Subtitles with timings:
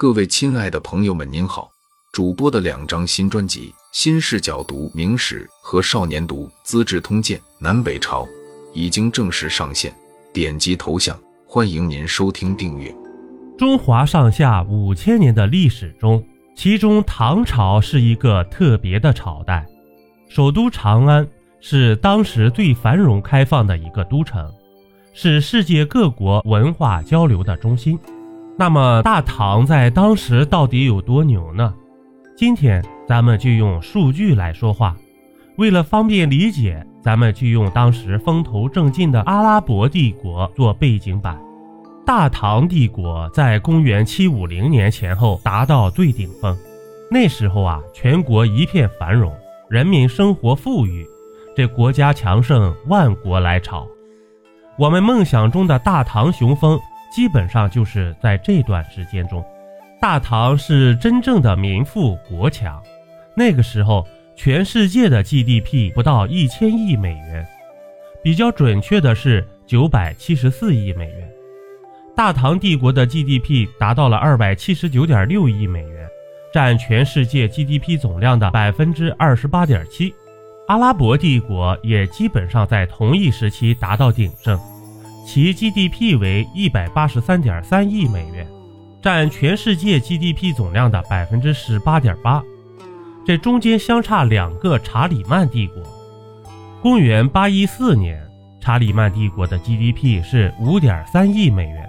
[0.00, 1.68] 各位亲爱的朋友们，您好！
[2.12, 8.22] 主播的两张新专辑《新视角读明史》和《少年读资治通鉴南北朝》
[8.72, 9.92] 已经正式上线，
[10.32, 12.94] 点击头像，欢迎您收听订阅。
[13.58, 16.24] 中华上下五千年的历史中，
[16.54, 19.66] 其中唐朝是一个特别的朝代，
[20.28, 21.26] 首都长安
[21.60, 24.48] 是当时最繁荣开放的一个都城。
[25.12, 27.98] 是世界各国文化交流的中心。
[28.60, 31.72] 那么，大唐在当时到底有多牛呢？
[32.36, 34.96] 今天咱们就用数据来说话。
[35.58, 41.38] 为了方便理解，咱们就用当时风头正劲的阿拉伯帝国做背景板。
[42.04, 46.56] 大唐帝国在公元七五零年前后达到最顶峰，
[47.12, 49.32] 那时候啊，全国一片繁荣，
[49.70, 51.06] 人民生活富裕，
[51.56, 53.86] 这国家强盛，万国来朝。
[54.76, 56.76] 我们梦想中的大唐雄风，
[57.10, 59.44] 基本上就是在这段时间中。
[60.00, 62.82] 大唐是真正的民富国强，
[63.34, 64.06] 那个时候
[64.36, 67.46] 全世界的 GDP 不到一千亿美元，
[68.22, 71.28] 比较准确的是九百七十四亿美元。
[72.14, 76.08] 大唐帝国的 GDP 达到了二百七十九点六亿美元，
[76.52, 80.14] 占全世界 GDP 总量的百分之二十八点七。
[80.68, 84.58] 阿拉伯帝国也基本上在同一时期达到鼎盛，
[85.30, 88.46] 其 GDP 为一百八十三点三亿美元，
[89.02, 92.42] 占全世界 GDP 总量的百分之十八点八。
[93.26, 95.82] 这中间相差两个查理曼帝国。
[96.80, 98.26] 公元八一四年，
[98.58, 101.86] 查理曼帝国的 GDP 是五点三亿美元。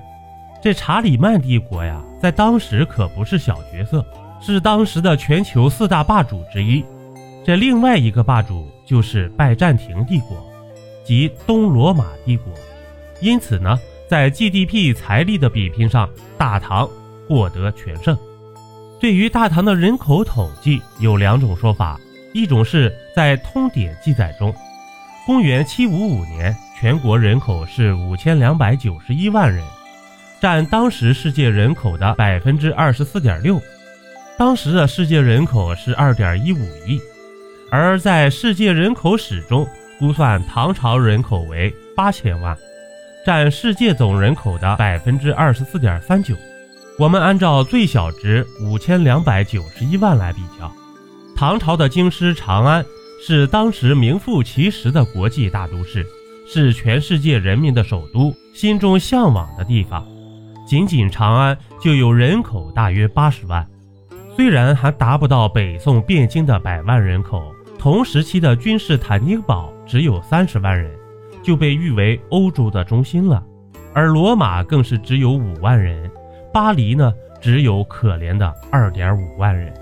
[0.61, 4.05] 这查理曼帝国呀，在当时可不是小角色，
[4.41, 6.83] 是当时的全球四大霸主之一。
[7.45, 10.45] 这另外一个霸主就是拜占庭帝国，
[11.05, 12.51] 即东罗马帝国。
[13.21, 16.89] 因此呢，在 GDP 财力的比拼上，大唐
[17.27, 18.17] 获得全胜。
[18.99, 21.99] 对于大唐的人口统计，有两种说法：
[22.33, 24.53] 一种是在通典记载中，
[25.25, 29.63] 公元755年全国人口是五千两百九十一万人，
[30.41, 33.61] 占当时世界人口的百分之二十四点六。
[34.37, 36.99] 当时的世界人口是二点一五亿。
[37.71, 39.67] 而在世界人口史中，
[39.99, 42.57] 估算唐朝人口为八千万，
[43.25, 46.35] 占世界总人口的百分之二十四点三九。
[46.97, 50.71] 我们按照最小值五千两百九十一万来比较，
[51.35, 52.85] 唐朝的京师长安
[53.25, 56.05] 是当时名副其实的国际大都市，
[56.47, 60.05] 是全世界人民的首都，心中向往的地方。
[60.67, 63.65] 仅仅长安就有人口大约八十万，
[64.35, 67.53] 虽然还达不到北宋汴京的百万人口。
[67.79, 70.91] 同时期的君士坦丁堡只有三十万人，
[71.43, 73.43] 就被誉为欧洲的中心了，
[73.93, 76.09] 而罗马更是只有五万人，
[76.53, 79.73] 巴黎呢只有可怜的二点五万人。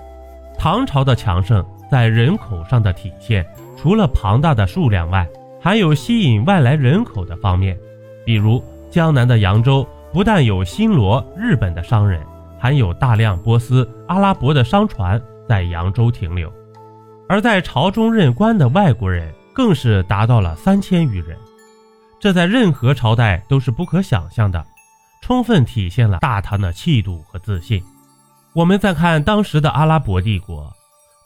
[0.58, 5.26] 唐朝的强盛在人口上的体现，除了庞大的数量外，
[5.60, 7.76] 还有吸引外来人口的方面，
[8.24, 12.20] 比如江南的扬州不但有新罗、日本的商人，
[12.58, 16.52] 还有大量波斯、阿拉伯的商船在扬州停留。
[17.28, 21.36] 而在朝中任官的外国人更是达到了三千余人，
[22.20, 24.64] 这在任何朝代都是不可想象的，
[25.20, 27.82] 充分体现了大唐的气度和自信。
[28.54, 30.72] 我们再看当时的阿拉伯帝国，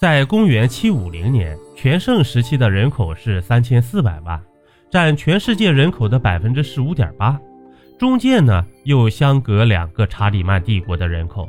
[0.01, 4.43] 在公元七五零年全盛时期的人口是三千四百万，
[4.91, 7.39] 占全世界人口的百分之十五点八，
[7.99, 11.47] 中间呢又相隔两个查理曼帝国的人口，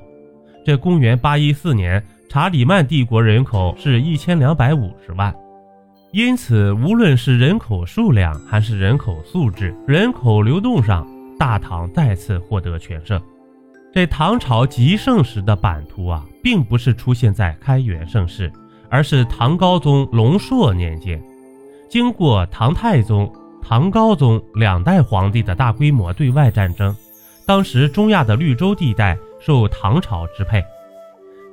[0.66, 2.04] 这公元八一四年。
[2.30, 5.32] 查理曼帝国人口是一千两百五十万，
[6.14, 11.08] 因此无论是人口数量还是人口素质、人口流动上，
[11.40, 13.20] 大唐再次获得全胜。
[13.92, 18.54] 这唐朝极盛时的版图啊，并不是出现在开元盛世，
[18.92, 21.20] 而是唐高宗龙朔年间，
[21.90, 26.96] 经过唐太宗、唐高宗两代皇帝的大规模对外战争，
[27.44, 30.64] 当时中亚的绿洲地带受唐朝支配。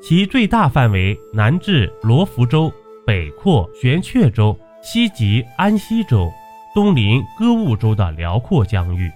[0.03, 2.71] 其最大范围南至罗浮州，
[3.11, 6.31] 北扩玄阙州，西及安西州，
[6.73, 9.11] 东临歌舞州的辽阔疆域。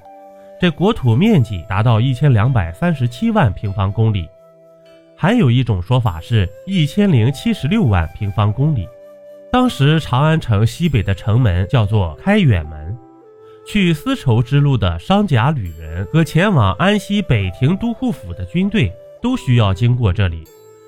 [0.61, 4.29] 这国土面积达到一千两百三十七万平方公里，
[5.17, 8.89] 还有一种说法是一千零七十六万平方公里。
[9.53, 12.99] 当时长安城西北的城门叫做开远门，
[13.65, 18.93] 去丝绸之路的商贾旅人和前往安西北庭都护府的军队
[19.23, 20.43] 都需要经过这里。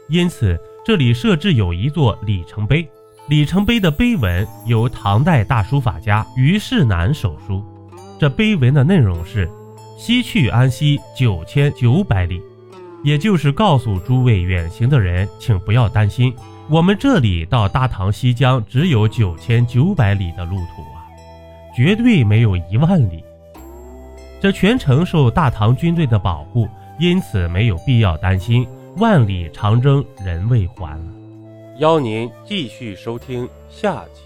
[0.08, 2.84] 因此，这里设置有一座里程碑。
[3.28, 7.60] 里程碑的碑文由唐代大书法家虞世南手书。
[8.20, 9.50] 这碑文的内容是：
[9.98, 12.40] 西去安西九千九百里，
[13.02, 16.32] 也就是告诉诸位远行的人，请不要担心，
[16.70, 21.02] 我们这里到大唐西疆只有九千九百里的路途啊，
[21.76, 23.24] 绝对没有一万里。
[24.40, 26.68] 这全程受大唐军队的保护，
[27.00, 28.64] 因此没有必要担心
[28.98, 31.04] 万里长征人未还了。
[31.78, 34.25] 邀您继续收听下集。